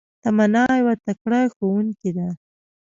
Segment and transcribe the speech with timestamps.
[0.23, 2.27] تمنا يو تکړه ښوونکي ده